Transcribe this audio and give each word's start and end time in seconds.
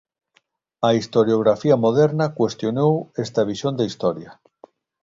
A 0.87 0.89
historiografía 0.99 1.81
moderna 1.85 2.33
cuestionou 2.39 2.93
esta 3.23 3.41
visión 3.51 3.73
da 3.75 3.87
historia. 3.89 4.31